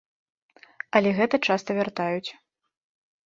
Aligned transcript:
Але 0.99 1.09
гэта 1.19 1.39
часта 1.47 1.69
вяртаюць. 1.79 2.29